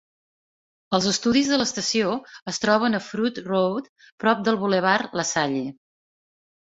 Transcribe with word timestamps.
Els 0.97 1.07
estudis 1.09 1.49
de 1.51 1.57
l'estació 1.61 2.15
es 2.51 2.59
troben 2.63 2.99
a 2.99 3.01
Frood 3.09 3.37
Road 3.49 3.91
prop 4.25 4.41
del 4.49 4.57
bulevard 4.63 5.13
Lasalle. 5.21 5.63